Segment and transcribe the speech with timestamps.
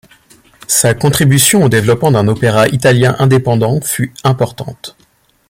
[0.67, 4.97] Sa contribution au développement d'un opéra italien indépendant fut importante.